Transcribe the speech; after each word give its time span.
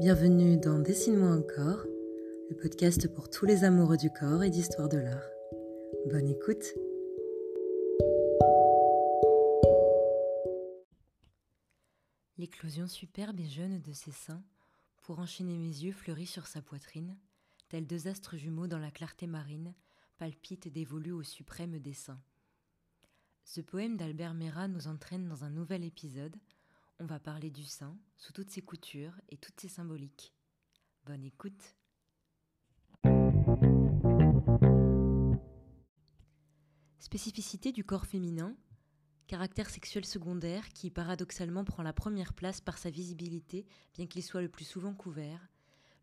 Bienvenue 0.00 0.56
dans 0.56 0.80
Dessine-moi 0.80 1.30
encore, 1.30 1.84
le 2.50 2.56
podcast 2.56 3.06
pour 3.14 3.30
tous 3.30 3.46
les 3.46 3.62
amoureux 3.62 3.96
du 3.96 4.10
corps 4.10 4.42
et 4.42 4.50
d'histoire 4.50 4.88
de 4.88 4.98
l'art. 4.98 5.30
Bonne 6.10 6.28
écoute 6.28 6.64
L'éclosion 12.38 12.88
superbe 12.88 13.38
et 13.38 13.48
jeune 13.48 13.80
de 13.82 13.92
ses 13.92 14.10
seins, 14.10 14.42
pour 15.04 15.20
enchaîner 15.20 15.56
mes 15.56 15.68
yeux 15.68 15.92
fleuris 15.92 16.26
sur 16.26 16.48
sa 16.48 16.60
poitrine, 16.60 17.16
tels 17.68 17.86
deux 17.86 18.08
astres 18.08 18.36
jumeaux 18.36 18.66
dans 18.66 18.80
la 18.80 18.90
clarté 18.90 19.28
marine, 19.28 19.74
palpitent 20.18 20.72
dévolus 20.72 21.12
au 21.12 21.22
suprême 21.22 21.78
dessein. 21.78 22.20
Ce 23.44 23.60
poème 23.60 23.96
d'Albert 23.96 24.34
Mera 24.34 24.66
nous 24.66 24.88
entraîne 24.88 25.28
dans 25.28 25.44
un 25.44 25.50
nouvel 25.50 25.84
épisode 25.84 26.34
on 27.04 27.06
va 27.06 27.20
parler 27.20 27.50
du 27.50 27.64
sein 27.64 27.98
sous 28.16 28.32
toutes 28.32 28.48
ses 28.48 28.62
coutures 28.62 29.12
et 29.28 29.36
toutes 29.36 29.60
ses 29.60 29.68
symboliques. 29.68 30.32
Bonne 31.04 31.22
écoute. 31.22 31.76
Spécificité 36.98 37.72
du 37.72 37.84
corps 37.84 38.06
féminin, 38.06 38.56
caractère 39.26 39.68
sexuel 39.68 40.06
secondaire 40.06 40.70
qui 40.70 40.90
paradoxalement 40.90 41.64
prend 41.64 41.82
la 41.82 41.92
première 41.92 42.32
place 42.32 42.62
par 42.62 42.78
sa 42.78 42.88
visibilité, 42.88 43.66
bien 43.92 44.06
qu'il 44.06 44.22
soit 44.22 44.40
le 44.40 44.48
plus 44.48 44.64
souvent 44.64 44.94
couvert, 44.94 45.50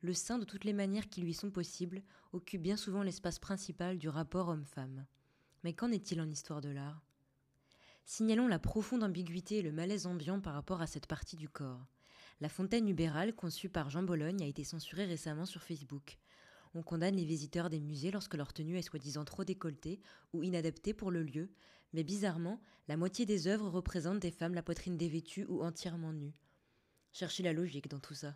le 0.01 0.13
sein 0.13 0.37
de 0.37 0.45
toutes 0.45 0.65
les 0.65 0.73
manières 0.73 1.09
qui 1.09 1.21
lui 1.21 1.33
sont 1.33 1.49
possibles 1.49 2.03
occupe 2.31 2.61
bien 2.61 2.77
souvent 2.77 3.01
l'espace 3.01 3.39
principal 3.39 3.97
du 3.97 4.07
rapport 4.07 4.49
homme-femme. 4.49 5.07
Mais 5.63 5.73
qu'en 5.73 5.91
est-il 5.91 6.21
en 6.21 6.29
histoire 6.29 6.61
de 6.61 6.69
l'art? 6.69 7.01
Signalons 8.13 8.49
la 8.49 8.59
profonde 8.59 9.03
ambiguïté 9.03 9.59
et 9.59 9.61
le 9.61 9.71
malaise 9.71 10.05
ambiant 10.05 10.41
par 10.41 10.53
rapport 10.53 10.81
à 10.81 10.85
cette 10.85 11.07
partie 11.07 11.37
du 11.37 11.47
corps. 11.47 11.87
La 12.41 12.49
fontaine 12.49 12.89
ubérale, 12.89 13.33
conçue 13.33 13.69
par 13.69 13.89
Jean 13.89 14.03
Bologne, 14.03 14.43
a 14.43 14.47
été 14.47 14.65
censurée 14.65 15.05
récemment 15.05 15.45
sur 15.45 15.63
Facebook. 15.63 16.17
On 16.73 16.83
condamne 16.83 17.15
les 17.15 17.23
visiteurs 17.23 17.69
des 17.69 17.79
musées 17.79 18.11
lorsque 18.11 18.33
leur 18.35 18.51
tenue 18.51 18.77
est 18.77 18.81
soi-disant 18.81 19.23
trop 19.23 19.45
décolletée 19.45 20.01
ou 20.33 20.43
inadaptée 20.43 20.93
pour 20.93 21.09
le 21.09 21.23
lieu, 21.23 21.53
mais 21.93 22.03
bizarrement, 22.03 22.59
la 22.89 22.97
moitié 22.97 23.25
des 23.25 23.47
œuvres 23.47 23.69
représentent 23.69 24.19
des 24.19 24.31
femmes 24.31 24.55
la 24.55 24.61
poitrine 24.61 24.97
dévêtue 24.97 25.45
ou 25.47 25.63
entièrement 25.63 26.11
nues. 26.11 26.35
Cherchez 27.13 27.43
la 27.43 27.53
logique 27.53 27.89
dans 27.89 28.01
tout 28.01 28.13
ça. 28.13 28.35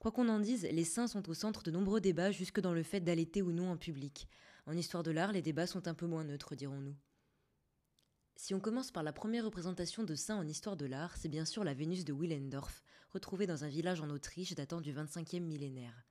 Quoi 0.00 0.10
qu'on 0.10 0.28
en 0.28 0.40
dise, 0.40 0.66
les 0.72 0.84
seins 0.84 1.06
sont 1.06 1.30
au 1.30 1.34
centre 1.34 1.62
de 1.62 1.70
nombreux 1.70 2.00
débats 2.00 2.32
jusque 2.32 2.58
dans 2.58 2.74
le 2.74 2.82
fait 2.82 2.98
d'allaiter 2.98 3.42
ou 3.42 3.52
non 3.52 3.70
en 3.70 3.76
public. 3.76 4.26
En 4.66 4.76
histoire 4.76 5.04
de 5.04 5.12
l'art, 5.12 5.30
les 5.30 5.40
débats 5.40 5.68
sont 5.68 5.86
un 5.86 5.94
peu 5.94 6.08
moins 6.08 6.24
neutres, 6.24 6.56
dirons-nous. 6.56 6.96
Si 8.38 8.52
on 8.52 8.60
commence 8.60 8.90
par 8.90 9.02
la 9.02 9.14
première 9.14 9.46
représentation 9.46 10.04
de 10.04 10.14
saint 10.14 10.36
en 10.36 10.46
histoire 10.46 10.76
de 10.76 10.84
l'art, 10.84 11.16
c'est 11.16 11.30
bien 11.30 11.46
sûr 11.46 11.64
la 11.64 11.72
Vénus 11.72 12.04
de 12.04 12.12
Willendorf, 12.12 12.82
retrouvée 13.08 13.46
dans 13.46 13.64
un 13.64 13.68
village 13.68 14.02
en 14.02 14.10
Autriche 14.10 14.54
datant 14.54 14.82
du 14.82 14.92
25e 14.92 15.40
millénaire. 15.40 16.04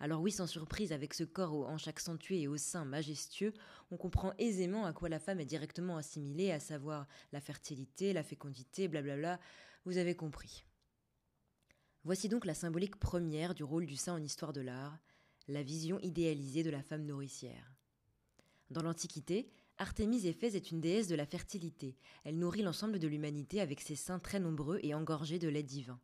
Alors 0.00 0.22
oui, 0.22 0.32
sans 0.32 0.46
surprise, 0.46 0.92
avec 0.92 1.12
ce 1.12 1.24
corps 1.24 1.54
aux 1.54 1.66
hanches 1.66 1.86
accentuées 1.86 2.40
et 2.40 2.48
aux 2.48 2.56
seins 2.56 2.86
majestueux, 2.86 3.52
on 3.90 3.98
comprend 3.98 4.32
aisément 4.38 4.86
à 4.86 4.94
quoi 4.94 5.10
la 5.10 5.18
femme 5.18 5.40
est 5.40 5.44
directement 5.44 5.98
assimilée, 5.98 6.52
à 6.52 6.58
savoir 6.58 7.06
la 7.32 7.40
fertilité, 7.40 8.14
la 8.14 8.22
fécondité, 8.22 8.88
blablabla, 8.88 9.38
vous 9.84 9.98
avez 9.98 10.16
compris. 10.16 10.64
Voici 12.02 12.30
donc 12.30 12.46
la 12.46 12.54
symbolique 12.54 12.96
première 12.96 13.54
du 13.54 13.62
rôle 13.62 13.84
du 13.84 13.96
sein 13.96 14.14
en 14.14 14.22
histoire 14.22 14.54
de 14.54 14.62
l'art, 14.62 14.98
la 15.48 15.62
vision 15.62 16.00
idéalisée 16.00 16.62
de 16.62 16.70
la 16.70 16.82
femme 16.82 17.04
nourricière. 17.04 17.74
Dans 18.70 18.82
l'Antiquité, 18.82 19.52
Artémise 19.80 20.26
Éphèse 20.26 20.56
est 20.56 20.72
une 20.72 20.80
déesse 20.80 21.06
de 21.06 21.14
la 21.14 21.24
fertilité. 21.24 21.94
Elle 22.24 22.36
nourrit 22.36 22.62
l'ensemble 22.62 22.98
de 22.98 23.06
l'humanité 23.06 23.60
avec 23.60 23.80
ses 23.80 23.94
seins 23.94 24.18
très 24.18 24.40
nombreux 24.40 24.80
et 24.82 24.92
engorgés 24.92 25.38
de 25.38 25.46
lait 25.46 25.62
divin. 25.62 26.00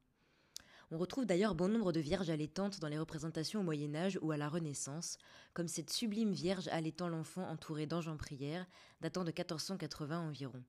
On 0.93 0.99
retrouve 0.99 1.27
d'ailleurs 1.27 1.57
bon 1.57 1.67
nombre 1.67 1.91
de 1.91 1.99
vierges 1.99 2.31
allaitantes 2.31 2.79
dans 2.79 2.87
les 2.87 3.01
représentations 3.01 3.61
au 3.61 3.63
Moyen 3.65 3.97
Âge 3.97 4.17
ou 4.23 4.31
à 4.31 4.37
la 4.37 4.49
Renaissance, 4.49 5.19
comme 5.55 5.67
cette 5.67 5.91
sublime 5.91 6.31
vierge 6.31 6.69
allaitant 6.69 7.09
l'enfant 7.09 7.49
entourée 7.49 7.87
d'anges 7.87 8.07
en 8.07 8.17
prière, 8.17 8.65
datant 9.01 9.25
de 9.25 9.31
1480 9.31 10.21
environ. 10.21 10.63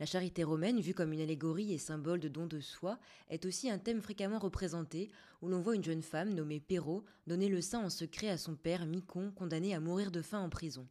La 0.00 0.06
charité 0.06 0.42
romaine, 0.42 0.80
vue 0.80 0.94
comme 0.94 1.12
une 1.12 1.20
allégorie 1.20 1.74
et 1.74 1.78
symbole 1.78 2.20
de 2.20 2.28
don 2.28 2.46
de 2.46 2.60
soi, 2.60 2.98
est 3.28 3.44
aussi 3.44 3.68
un 3.68 3.78
thème 3.78 4.00
fréquemment 4.00 4.38
représenté, 4.38 5.10
où 5.42 5.48
l'on 5.48 5.60
voit 5.60 5.74
une 5.74 5.84
jeune 5.84 6.02
femme 6.02 6.32
nommée 6.32 6.60
Perrault 6.60 7.04
donner 7.26 7.50
le 7.50 7.60
sein 7.60 7.80
en 7.80 7.90
secret 7.90 8.30
à 8.30 8.38
son 8.38 8.56
père 8.56 8.86
Micon, 8.86 9.32
condamné 9.32 9.74
à 9.74 9.80
mourir 9.80 10.10
de 10.10 10.22
faim 10.22 10.40
en 10.40 10.48
prison. 10.48 10.88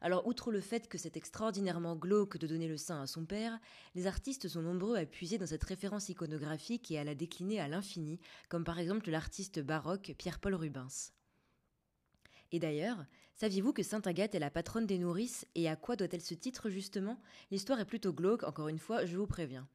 Alors, 0.00 0.26
outre 0.26 0.52
le 0.52 0.60
fait 0.60 0.88
que 0.88 0.98
c'est 0.98 1.16
extraordinairement 1.16 1.96
glauque 1.96 2.38
de 2.38 2.46
donner 2.46 2.68
le 2.68 2.76
sein 2.76 3.02
à 3.02 3.06
son 3.06 3.24
père, 3.24 3.58
les 3.94 4.06
artistes 4.06 4.48
sont 4.48 4.62
nombreux 4.62 4.96
à 4.96 5.06
puiser 5.06 5.38
dans 5.38 5.46
cette 5.46 5.64
référence 5.64 6.08
iconographique 6.08 6.90
et 6.90 6.98
à 6.98 7.04
la 7.04 7.14
décliner 7.14 7.60
à 7.60 7.68
l'infini, 7.68 8.20
comme 8.48 8.64
par 8.64 8.78
exemple 8.78 9.10
l'artiste 9.10 9.60
baroque 9.60 10.14
Pierre-Paul 10.16 10.54
Rubens. 10.54 11.12
Et 12.52 12.58
d'ailleurs, 12.58 13.04
saviez-vous 13.34 13.72
que 13.72 13.82
Sainte 13.82 14.06
Agathe 14.06 14.34
est 14.34 14.40
la 14.40 14.50
patronne 14.50 14.86
des 14.86 14.98
nourrices 14.98 15.46
et 15.54 15.68
à 15.68 15.76
quoi 15.76 15.96
doit-elle 15.96 16.22
ce 16.22 16.34
titre 16.34 16.70
justement? 16.70 17.20
L'histoire 17.50 17.80
est 17.80 17.84
plutôt 17.84 18.12
glauque, 18.12 18.44
encore 18.44 18.68
une 18.68 18.78
fois, 18.78 19.04
je 19.04 19.16
vous 19.16 19.26
préviens. 19.26 19.68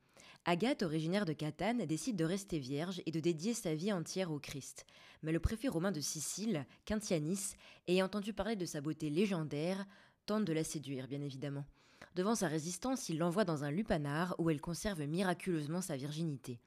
Agathe, 0.45 0.83
originaire 0.83 1.23
de 1.23 1.31
Catane, 1.31 1.85
décide 1.85 2.17
de 2.17 2.25
rester 2.25 2.59
vierge 2.59 3.01
et 3.05 3.11
de 3.11 3.21
dédier 3.21 3.53
sa 3.53 3.75
vie 3.75 3.93
entière 3.93 4.29
au 4.29 4.39
Christ. 4.39 4.85
Mais 5.21 5.31
le 5.31 5.39
préfet 5.39 5.69
romain 5.69 5.93
de 5.93 6.01
Sicile, 6.01 6.65
Quintianis, 6.83 7.55
ayant 7.87 8.07
entendu 8.07 8.33
parler 8.33 8.57
de 8.57 8.65
sa 8.65 8.81
beauté 8.81 9.09
légendaire, 9.09 9.85
tente 10.25 10.45
de 10.45 10.53
la 10.53 10.63
séduire, 10.63 11.07
bien 11.07 11.21
évidemment. 11.21 11.65
Devant 12.15 12.35
sa 12.35 12.47
résistance, 12.47 13.09
il 13.09 13.17
l'envoie 13.17 13.45
dans 13.45 13.63
un 13.63 13.71
lupanar 13.71 14.35
où 14.37 14.49
elle 14.49 14.61
conserve 14.61 15.01
miraculeusement 15.01 15.81
sa 15.81 15.97
virginité. 15.97 16.59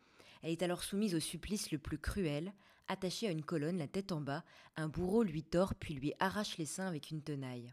Elle 0.43 0.51
est 0.51 0.63
alors 0.63 0.83
soumise 0.83 1.15
au 1.15 1.21
supplice 1.21 1.71
le 1.71 1.79
plus 1.79 1.99
cruel. 1.99 2.53
Attachée 2.89 3.29
à 3.29 3.33
une 3.33 3.45
colonne, 3.45 3.79
la 3.79 3.89
tête 3.89 4.13
en 4.13 4.21
bas, 4.21 4.45
un 4.77 4.89
bourreau 4.89 5.23
lui 5.23 5.43
tord 5.43 5.75
puis 5.75 5.95
lui 5.95 6.13
arrache 6.19 6.57
les 6.59 6.67
seins 6.67 6.87
avec 6.87 7.11
une 7.11 7.23
tenaille. 7.23 7.73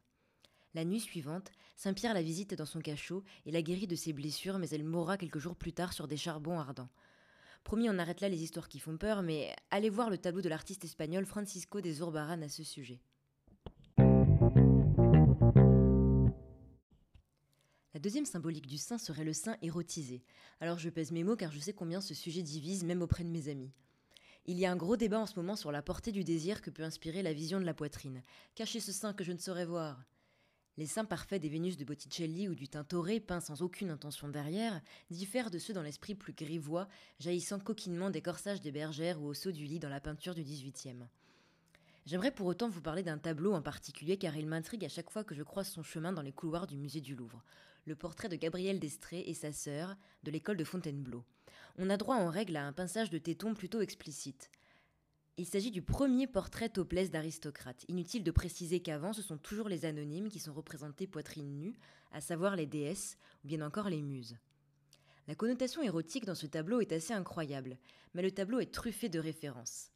La 0.73 0.85
nuit 0.85 0.99
suivante, 0.99 1.51
Saint-Pierre 1.75 2.15
la 2.15 2.23
visite 2.23 2.55
dans 2.55 2.65
son 2.65 2.79
cachot 2.79 3.23
et 3.45 3.51
la 3.51 3.61
guérit 3.61 3.85
de 3.85 3.95
ses 3.95 4.13
blessures, 4.13 4.57
mais 4.57 4.69
elle 4.69 4.83
mourra 4.83 5.17
quelques 5.17 5.37
jours 5.37 5.55
plus 5.55 5.73
tard 5.73 5.93
sur 5.93 6.07
des 6.07 6.17
charbons 6.17 6.59
ardents. 6.59 6.89
Promis, 7.63 7.89
on 7.89 7.99
arrête 7.99 8.21
là 8.21 8.29
les 8.29 8.43
histoires 8.43 8.67
qui 8.67 8.79
font 8.79 8.97
peur, 8.97 9.21
mais 9.21 9.55
allez 9.71 9.89
voir 9.89 10.09
le 10.09 10.17
tableau 10.17 10.41
de 10.41 10.49
l'artiste 10.49 10.83
espagnol 10.83 11.25
Francisco 11.25 11.79
de 11.79 11.91
Zurbaran 11.91 12.41
à 12.41 12.49
ce 12.49 12.63
sujet. 12.63 12.99
Deuxième 18.03 18.25
symbolique 18.25 18.67
du 18.67 18.77
sein 18.77 18.97
serait 18.97 19.23
le 19.23 19.31
sein 19.31 19.55
érotisé. 19.61 20.25
Alors 20.59 20.77
je 20.77 20.89
pèse 20.89 21.13
mes 21.13 21.23
mots 21.23 21.37
car 21.37 21.53
je 21.53 21.59
sais 21.59 21.71
combien 21.71 22.01
ce 22.01 22.13
sujet 22.13 22.43
divise 22.43 22.83
même 22.83 23.01
auprès 23.01 23.23
de 23.23 23.29
mes 23.29 23.47
amis. 23.47 23.71
Il 24.45 24.59
y 24.59 24.65
a 24.65 24.71
un 24.73 24.75
gros 24.75 24.97
débat 24.97 25.21
en 25.21 25.25
ce 25.25 25.37
moment 25.37 25.55
sur 25.55 25.71
la 25.71 25.81
portée 25.81 26.11
du 26.11 26.25
désir 26.25 26.61
que 26.61 26.69
peut 26.69 26.83
inspirer 26.83 27.23
la 27.23 27.31
vision 27.31 27.61
de 27.61 27.65
la 27.65 27.73
poitrine. 27.73 28.21
Cachez 28.55 28.81
ce 28.81 28.91
sein 28.91 29.13
que 29.13 29.23
je 29.23 29.31
ne 29.31 29.37
saurais 29.37 29.65
voir. 29.65 30.03
Les 30.75 30.85
seins 30.85 31.05
parfaits 31.05 31.41
des 31.41 31.47
Vénus 31.47 31.77
de 31.77 31.85
Botticelli 31.85 32.49
ou 32.49 32.55
du 32.55 32.67
Tintoret, 32.67 33.21
peints 33.21 33.39
sans 33.39 33.61
aucune 33.61 33.89
intention 33.89 34.27
derrière, 34.27 34.81
diffèrent 35.09 35.49
de 35.49 35.59
ceux 35.59 35.73
dans 35.73 35.81
l'esprit 35.81 36.13
plus 36.13 36.33
grivois, 36.33 36.89
jaillissant 37.19 37.59
coquinement 37.59 38.09
des 38.09 38.21
corsages 38.21 38.59
des 38.59 38.73
bergères 38.73 39.21
ou 39.21 39.27
au 39.27 39.33
saut 39.33 39.53
du 39.53 39.63
lit 39.63 39.79
dans 39.79 39.87
la 39.87 40.01
peinture 40.01 40.35
du 40.35 40.43
XVIIIe. 40.43 41.05
J'aimerais 42.05 42.31
pour 42.31 42.47
autant 42.47 42.67
vous 42.67 42.81
parler 42.81 43.03
d'un 43.03 43.17
tableau 43.17 43.53
en 43.53 43.61
particulier 43.61 44.17
car 44.17 44.35
il 44.35 44.45
m'intrigue 44.45 44.83
à 44.83 44.89
chaque 44.89 45.09
fois 45.09 45.23
que 45.23 45.35
je 45.35 45.43
croise 45.43 45.69
son 45.69 45.83
chemin 45.83 46.11
dans 46.11 46.21
les 46.21 46.33
couloirs 46.33 46.67
du 46.67 46.75
musée 46.75 46.99
du 46.99 47.15
Louvre. 47.15 47.41
Le 47.85 47.95
portrait 47.95 48.29
de 48.29 48.37
Gabrielle 48.37 48.79
d'Estrée 48.79 49.25
et 49.27 49.33
sa 49.33 49.51
sœur 49.51 49.97
de 50.23 50.31
l'école 50.31 50.55
de 50.55 50.63
Fontainebleau. 50.63 51.25
On 51.77 51.89
a 51.89 51.97
droit 51.97 52.15
en 52.15 52.29
règle 52.29 52.55
à 52.55 52.65
un 52.65 52.71
pinçage 52.71 53.09
de 53.09 53.17
tétons 53.17 53.53
plutôt 53.53 53.81
explicite. 53.81 54.49
Il 55.35 55.45
s'agit 55.45 55.71
du 55.71 55.81
premier 55.81 56.25
portrait 56.25 56.69
topless 56.69 57.11
d'aristocrate. 57.11 57.83
Inutile 57.89 58.23
de 58.23 58.31
préciser 58.31 58.79
qu'avant, 58.79 59.11
ce 59.11 59.21
sont 59.21 59.37
toujours 59.37 59.67
les 59.67 59.83
anonymes 59.83 60.29
qui 60.29 60.39
sont 60.39 60.53
représentés 60.53 61.07
poitrine 61.07 61.57
nue, 61.57 61.75
à 62.11 62.21
savoir 62.21 62.55
les 62.55 62.67
déesses 62.67 63.17
ou 63.43 63.47
bien 63.47 63.61
encore 63.65 63.89
les 63.89 64.01
muses. 64.01 64.37
La 65.27 65.35
connotation 65.35 65.81
érotique 65.81 66.25
dans 66.25 66.35
ce 66.35 66.47
tableau 66.47 66.79
est 66.79 66.91
assez 66.93 67.13
incroyable, 67.13 67.77
mais 68.13 68.21
le 68.21 68.31
tableau 68.31 68.59
est 68.59 68.73
truffé 68.73 69.09
de 69.09 69.19
références. 69.19 69.92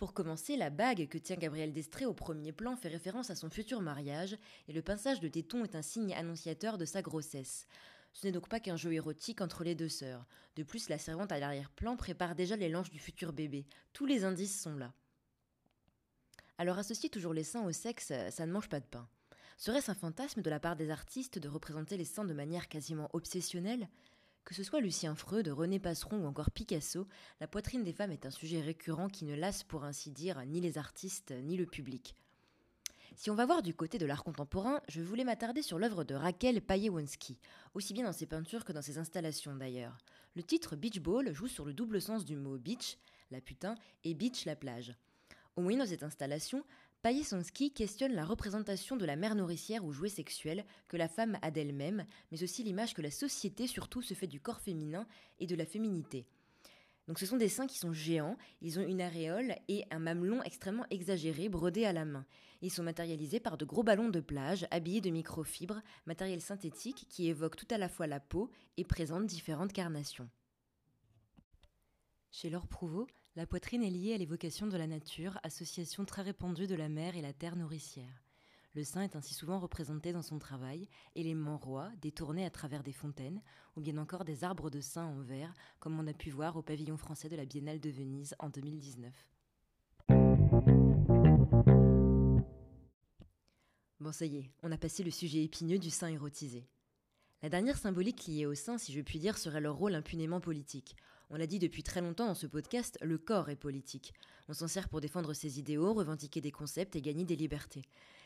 Pour 0.00 0.14
commencer, 0.14 0.56
la 0.56 0.70
bague 0.70 1.08
que 1.08 1.18
tient 1.18 1.36
Gabriel 1.36 1.74
Destré 1.74 2.06
au 2.06 2.14
premier 2.14 2.52
plan 2.52 2.74
fait 2.74 2.88
référence 2.88 3.28
à 3.28 3.34
son 3.34 3.50
futur 3.50 3.82
mariage, 3.82 4.34
et 4.66 4.72
le 4.72 4.80
pinçage 4.80 5.20
de 5.20 5.28
téton 5.28 5.62
est 5.62 5.74
un 5.74 5.82
signe 5.82 6.14
annonciateur 6.14 6.78
de 6.78 6.86
sa 6.86 7.02
grossesse. 7.02 7.66
Ce 8.14 8.26
n'est 8.26 8.32
donc 8.32 8.48
pas 8.48 8.60
qu'un 8.60 8.78
jeu 8.78 8.94
érotique 8.94 9.42
entre 9.42 9.62
les 9.62 9.74
deux 9.74 9.90
sœurs. 9.90 10.24
De 10.56 10.62
plus, 10.62 10.88
la 10.88 10.96
servante 10.96 11.32
à 11.32 11.38
l'arrière-plan 11.38 11.98
prépare 11.98 12.34
déjà 12.34 12.56
les 12.56 12.70
langes 12.70 12.88
du 12.88 12.98
futur 12.98 13.34
bébé. 13.34 13.66
Tous 13.92 14.06
les 14.06 14.24
indices 14.24 14.58
sont 14.58 14.74
là. 14.74 14.94
Alors 16.56 16.78
associer 16.78 17.10
toujours 17.10 17.34
les 17.34 17.44
seins 17.44 17.66
au 17.66 17.72
sexe, 17.72 18.10
ça 18.30 18.46
ne 18.46 18.52
mange 18.52 18.70
pas 18.70 18.80
de 18.80 18.86
pain. 18.86 19.06
Serait-ce 19.58 19.90
un 19.90 19.94
fantasme 19.94 20.40
de 20.40 20.48
la 20.48 20.60
part 20.60 20.76
des 20.76 20.88
artistes 20.88 21.38
de 21.38 21.48
représenter 21.50 21.98
les 21.98 22.06
seins 22.06 22.24
de 22.24 22.32
manière 22.32 22.68
quasiment 22.68 23.10
obsessionnelle? 23.12 23.86
Que 24.44 24.54
ce 24.54 24.62
soit 24.62 24.80
Lucien 24.80 25.14
Freud, 25.14 25.48
René 25.48 25.78
Passeron 25.78 26.24
ou 26.24 26.26
encore 26.26 26.50
Picasso, 26.50 27.06
la 27.40 27.46
poitrine 27.46 27.84
des 27.84 27.92
femmes 27.92 28.12
est 28.12 28.26
un 28.26 28.30
sujet 28.30 28.60
récurrent 28.60 29.08
qui 29.08 29.24
ne 29.24 29.34
lasse 29.34 29.64
pour 29.64 29.84
ainsi 29.84 30.10
dire 30.10 30.44
ni 30.46 30.60
les 30.60 30.78
artistes 30.78 31.32
ni 31.42 31.56
le 31.56 31.66
public. 31.66 32.14
Si 33.16 33.30
on 33.30 33.34
va 33.34 33.44
voir 33.44 33.62
du 33.62 33.74
côté 33.74 33.98
de 33.98 34.06
l'art 34.06 34.24
contemporain, 34.24 34.80
je 34.88 35.02
voulais 35.02 35.24
m'attarder 35.24 35.62
sur 35.62 35.78
l'œuvre 35.78 36.04
de 36.04 36.14
Raquel 36.14 36.62
Pajewonski, 36.62 37.38
aussi 37.74 37.92
bien 37.92 38.04
dans 38.04 38.12
ses 38.12 38.26
peintures 38.26 38.64
que 38.64 38.72
dans 38.72 38.82
ses 38.82 38.98
installations 38.98 39.54
d'ailleurs. 39.54 39.98
Le 40.36 40.42
titre 40.42 40.76
Beach 40.76 41.00
Ball 41.00 41.32
joue 41.34 41.48
sur 41.48 41.64
le 41.64 41.74
double 41.74 42.00
sens 42.00 42.24
du 42.24 42.36
mot 42.36 42.56
beach, 42.56 42.96
la 43.30 43.40
putain, 43.40 43.74
et 44.04 44.14
beach, 44.14 44.44
la 44.46 44.56
plage. 44.56 44.94
Au 45.56 45.60
moyen 45.60 45.80
de 45.80 45.86
cette 45.86 46.02
installation, 46.02 46.64
Payesonsky 47.02 47.72
questionne 47.72 48.12
la 48.12 48.26
représentation 48.26 48.94
de 48.94 49.06
la 49.06 49.16
mère 49.16 49.34
nourricière 49.34 49.86
ou 49.86 49.92
jouet 49.92 50.10
sexuel 50.10 50.66
que 50.86 50.98
la 50.98 51.08
femme 51.08 51.38
a 51.40 51.50
d'elle-même, 51.50 52.04
mais 52.30 52.42
aussi 52.42 52.62
l'image 52.62 52.92
que 52.92 53.00
la 53.00 53.10
société 53.10 53.66
surtout 53.66 54.02
se 54.02 54.12
fait 54.12 54.26
du 54.26 54.38
corps 54.38 54.60
féminin 54.60 55.06
et 55.38 55.46
de 55.46 55.54
la 55.56 55.64
féminité. 55.64 56.26
Donc 57.08 57.18
ce 57.18 57.24
sont 57.24 57.38
des 57.38 57.48
seins 57.48 57.66
qui 57.66 57.78
sont 57.78 57.94
géants, 57.94 58.36
ils 58.60 58.78
ont 58.78 58.86
une 58.86 59.00
aréole 59.00 59.56
et 59.68 59.86
un 59.90 59.98
mamelon 59.98 60.42
extrêmement 60.42 60.84
exagéré 60.90 61.48
brodé 61.48 61.86
à 61.86 61.94
la 61.94 62.04
main. 62.04 62.26
Ils 62.60 62.70
sont 62.70 62.82
matérialisés 62.82 63.40
par 63.40 63.56
de 63.56 63.64
gros 63.64 63.82
ballons 63.82 64.10
de 64.10 64.20
plage 64.20 64.66
habillés 64.70 65.00
de 65.00 65.08
microfibres, 65.08 65.80
matériel 66.04 66.42
synthétique 66.42 67.06
qui 67.08 67.28
évoque 67.28 67.56
tout 67.56 67.66
à 67.70 67.78
la 67.78 67.88
fois 67.88 68.06
la 68.06 68.20
peau 68.20 68.50
et 68.76 68.84
présente 68.84 69.26
différentes 69.26 69.72
carnations. 69.72 70.28
Chez 72.30 72.50
Laure 72.50 72.68
Prouveau, 72.68 73.06
la 73.36 73.46
poitrine 73.46 73.84
est 73.84 73.90
liée 73.90 74.14
à 74.14 74.18
l'évocation 74.18 74.66
de 74.66 74.76
la 74.76 74.88
nature, 74.88 75.38
association 75.44 76.04
très 76.04 76.22
répandue 76.22 76.66
de 76.66 76.74
la 76.74 76.88
mer 76.88 77.16
et 77.16 77.22
la 77.22 77.32
terre 77.32 77.54
nourricière. 77.54 78.24
Le 78.74 78.82
sein 78.82 79.02
est 79.02 79.14
ainsi 79.14 79.34
souvent 79.34 79.60
représenté 79.60 80.12
dans 80.12 80.22
son 80.22 80.38
travail, 80.38 80.88
élément 81.14 81.56
roi, 81.56 81.90
détourné 82.00 82.44
à 82.44 82.50
travers 82.50 82.82
des 82.82 82.92
fontaines, 82.92 83.40
ou 83.76 83.80
bien 83.80 83.98
encore 83.98 84.24
des 84.24 84.42
arbres 84.42 84.68
de 84.70 84.80
sein 84.80 85.04
en 85.04 85.20
verre, 85.20 85.54
comme 85.78 85.98
on 85.98 86.06
a 86.08 86.12
pu 86.12 86.30
voir 86.30 86.56
au 86.56 86.62
pavillon 86.62 86.96
français 86.96 87.28
de 87.28 87.36
la 87.36 87.44
Biennale 87.44 87.80
de 87.80 87.90
Venise 87.90 88.34
en 88.40 88.48
2019. 88.48 89.12
Bon, 94.00 94.12
ça 94.12 94.26
y 94.26 94.38
est, 94.38 94.50
on 94.62 94.72
a 94.72 94.78
passé 94.78 95.04
le 95.04 95.10
sujet 95.10 95.44
épineux 95.44 95.78
du 95.78 95.90
sein 95.90 96.08
érotisé. 96.08 96.66
La 97.42 97.48
dernière 97.48 97.78
symbolique 97.78 98.26
liée 98.26 98.46
au 98.46 98.54
sein, 98.54 98.76
si 98.76 98.92
je 98.92 99.00
puis 99.00 99.18
dire, 99.18 99.38
serait 99.38 99.60
leur 99.60 99.76
rôle 99.76 99.94
impunément 99.94 100.40
politique. 100.40 100.96
On 101.30 101.36
l'a 101.36 101.46
dit 101.46 101.60
depuis 101.60 101.84
très 101.84 102.00
longtemps 102.00 102.26
dans 102.26 102.34
ce 102.34 102.48
podcast, 102.48 102.98
le 103.02 103.16
corps 103.16 103.50
est 103.50 103.56
politique. 103.56 104.12
On 104.48 104.52
s'en 104.52 104.66
sert 104.66 104.88
pour 104.88 105.00
défendre 105.00 105.32
ses 105.32 105.60
idéaux, 105.60 105.94
revendiquer 105.94 106.40
des 106.40 106.50
concepts 106.50 106.96
et 106.96 107.00
gagner 107.00 107.24
des 107.24 107.36
libertés. 107.36 107.84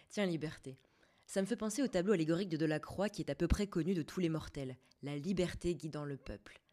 Tiens, 0.09 0.25
liberté. 0.25 0.79
Ça 1.27 1.43
me 1.43 1.47
fait 1.47 1.57
penser 1.57 1.83
au 1.83 1.89
tableau 1.89 2.15
allégorique 2.15 2.49
de 2.49 2.57
Delacroix 2.57 3.11
qui 3.11 3.21
est 3.21 3.31
à 3.31 3.35
peu 3.35 3.47
près 3.47 3.67
connu 3.67 3.93
de 3.93 4.03
tous 4.03 4.21
les 4.21 4.31
mortels, 4.31 4.77
la 5.03 5.19
liberté 5.19 5.75
guidant 5.75 6.07
le 6.07 6.17
peuple. 6.17 6.64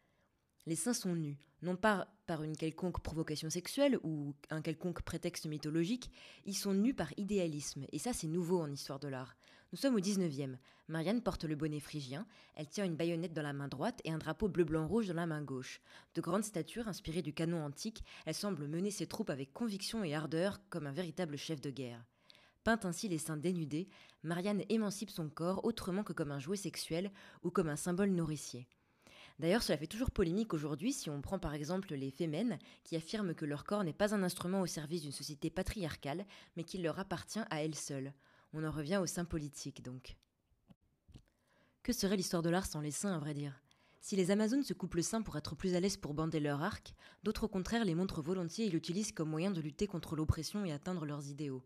Les 0.67 0.75
saints 0.75 0.93
sont 0.93 1.15
nus, 1.15 1.37
non 1.63 1.75
pas 1.75 2.07
par 2.27 2.43
une 2.43 2.55
quelconque 2.55 3.01
provocation 3.01 3.49
sexuelle 3.49 3.97
ou 4.03 4.35
un 4.51 4.61
quelconque 4.61 5.01
prétexte 5.01 5.47
mythologique, 5.47 6.11
ils 6.45 6.57
sont 6.57 6.73
nus 6.73 6.93
par 6.93 7.11
idéalisme, 7.17 7.85
et 7.91 7.97
ça 7.97 8.13
c'est 8.13 8.27
nouveau 8.27 8.61
en 8.61 8.71
histoire 8.71 8.99
de 8.99 9.07
l'art. 9.07 9.35
Nous 9.71 9.77
sommes 9.79 9.95
au 9.95 9.99
19e. 9.99 10.57
Marianne 10.87 11.23
porte 11.23 11.45
le 11.45 11.55
bonnet 11.55 11.79
phrygien, 11.79 12.27
elle 12.55 12.67
tient 12.67 12.85
une 12.85 12.95
baïonnette 12.95 13.33
dans 13.33 13.41
la 13.41 13.53
main 13.53 13.69
droite 13.69 14.01
et 14.03 14.11
un 14.11 14.19
drapeau 14.19 14.49
bleu-blanc-rouge 14.49 15.07
dans 15.07 15.15
la 15.15 15.25
main 15.25 15.41
gauche. 15.41 15.81
De 16.13 16.21
grande 16.21 16.43
stature, 16.43 16.87
inspirée 16.87 17.21
du 17.21 17.33
canon 17.33 17.63
antique, 17.63 18.03
elle 18.25 18.35
semble 18.35 18.67
mener 18.67 18.91
ses 18.91 19.07
troupes 19.07 19.29
avec 19.29 19.53
conviction 19.53 20.03
et 20.03 20.13
ardeur 20.13 20.59
comme 20.69 20.85
un 20.85 20.91
véritable 20.91 21.37
chef 21.37 21.59
de 21.59 21.71
guerre. 21.71 22.05
Peint 22.63 22.79
ainsi 22.83 23.07
les 23.07 23.17
seins 23.17 23.37
dénudés, 23.37 23.87
Marianne 24.21 24.63
émancipe 24.69 25.09
son 25.09 25.29
corps 25.29 25.65
autrement 25.65 26.03
que 26.03 26.13
comme 26.13 26.31
un 26.31 26.39
jouet 26.39 26.57
sexuel 26.57 27.11
ou 27.41 27.49
comme 27.49 27.69
un 27.69 27.75
symbole 27.75 28.11
nourricier. 28.11 28.67
D'ailleurs, 29.41 29.63
cela 29.63 29.79
fait 29.79 29.87
toujours 29.87 30.11
polémique 30.11 30.53
aujourd'hui 30.53 30.93
si 30.93 31.09
on 31.09 31.19
prend 31.19 31.39
par 31.39 31.55
exemple 31.55 31.95
les 31.95 32.11
fémènes 32.11 32.59
qui 32.83 32.95
affirment 32.95 33.33
que 33.33 33.43
leur 33.43 33.63
corps 33.63 33.83
n'est 33.83 33.91
pas 33.91 34.13
un 34.13 34.21
instrument 34.21 34.61
au 34.61 34.67
service 34.67 35.01
d'une 35.01 35.11
société 35.11 35.49
patriarcale, 35.49 36.27
mais 36.55 36.63
qu'il 36.63 36.83
leur 36.83 36.99
appartient 36.99 37.41
à 37.49 37.63
elles 37.63 37.73
seules. 37.73 38.13
On 38.53 38.63
en 38.63 38.69
revient 38.69 38.99
au 39.01 39.07
sein 39.07 39.25
politique 39.25 39.81
donc. 39.81 40.15
Que 41.81 41.91
serait 41.91 42.17
l'histoire 42.17 42.43
de 42.43 42.51
l'art 42.51 42.67
sans 42.67 42.81
les 42.81 42.91
seins, 42.91 43.15
à 43.15 43.17
vrai 43.17 43.33
dire? 43.33 43.59
Si 43.99 44.15
les 44.15 44.29
Amazones 44.29 44.61
se 44.61 44.75
coupent 44.75 44.93
le 44.93 45.01
sein 45.01 45.23
pour 45.23 45.35
être 45.37 45.55
plus 45.55 45.73
à 45.73 45.79
l'aise 45.79 45.97
pour 45.97 46.13
bander 46.13 46.39
leur 46.39 46.61
arc, 46.61 46.93
d'autres 47.23 47.45
au 47.45 47.47
contraire 47.47 47.83
les 47.83 47.95
montrent 47.95 48.21
volontiers 48.21 48.67
et 48.67 48.69
l'utilisent 48.69 49.11
comme 49.11 49.29
moyen 49.29 49.49
de 49.49 49.59
lutter 49.59 49.87
contre 49.87 50.15
l'oppression 50.15 50.65
et 50.65 50.71
atteindre 50.71 51.03
leurs 51.03 51.29
idéaux. 51.29 51.63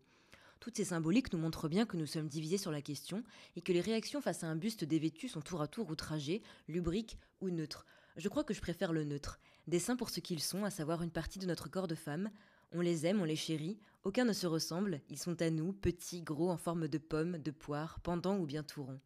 Toutes 0.66 0.78
ces 0.78 0.84
symboliques 0.86 1.32
nous 1.32 1.38
montrent 1.38 1.68
bien 1.68 1.86
que 1.86 1.96
nous 1.96 2.06
sommes 2.06 2.26
divisés 2.26 2.58
sur 2.58 2.72
la 2.72 2.82
question 2.82 3.22
et 3.54 3.60
que 3.60 3.72
les 3.72 3.80
réactions 3.80 4.20
face 4.20 4.42
à 4.42 4.48
un 4.48 4.56
buste 4.56 4.82
dévêtu 4.82 5.28
sont 5.28 5.40
tour 5.40 5.62
à 5.62 5.68
tour 5.68 5.88
outragées, 5.88 6.42
lubriques 6.66 7.18
ou 7.40 7.50
neutres. 7.50 7.86
Je 8.16 8.28
crois 8.28 8.42
que 8.42 8.52
je 8.52 8.60
préfère 8.60 8.92
le 8.92 9.04
neutre. 9.04 9.38
Des 9.68 9.78
seins 9.78 9.94
pour 9.94 10.10
ce 10.10 10.18
qu'ils 10.18 10.42
sont, 10.42 10.64
à 10.64 10.70
savoir 10.70 11.02
une 11.02 11.12
partie 11.12 11.38
de 11.38 11.46
notre 11.46 11.70
corps 11.70 11.86
de 11.86 11.94
femme. 11.94 12.32
On 12.72 12.80
les 12.80 13.06
aime, 13.06 13.20
on 13.20 13.24
les 13.24 13.36
chérit, 13.36 13.78
aucun 14.02 14.24
ne 14.24 14.32
se 14.32 14.48
ressemble, 14.48 15.02
ils 15.08 15.20
sont 15.20 15.40
à 15.40 15.50
nous, 15.50 15.72
petits, 15.72 16.22
gros, 16.22 16.50
en 16.50 16.56
forme 16.56 16.88
de 16.88 16.98
pomme, 16.98 17.38
de 17.38 17.52
poire, 17.52 18.00
pendant 18.00 18.36
ou 18.36 18.44
bien 18.44 18.64
tout 18.64 18.82
rond. 18.82 19.00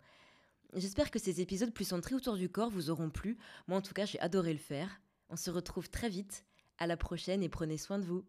J'espère 0.73 1.11
que 1.11 1.19
ces 1.19 1.43
épisodes 1.43 1.75
plus 1.75 1.89
centrés 1.89 2.15
autour 2.15 2.39
du 2.39 2.49
corps 2.49 2.71
vous 2.71 2.89
auront 2.89 3.11
plu. 3.11 3.37
Moi 3.69 3.77
en 3.77 3.83
tout 3.83 3.93
cas, 3.93 4.07
j'ai 4.07 4.21
adoré 4.21 4.55
le 4.55 4.59
faire. 4.59 5.03
On 5.29 5.37
se 5.37 5.51
retrouve 5.51 5.91
très 5.91 6.09
vite. 6.09 6.47
À 6.79 6.87
la 6.87 6.97
prochaine 6.97 7.43
et 7.43 7.51
prenez 7.51 7.77
soin 7.77 7.99
de 7.99 8.07
vous. 8.07 8.25